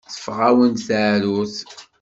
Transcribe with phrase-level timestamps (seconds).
[0.13, 1.57] Teffeɣ-awen-d teεrurt.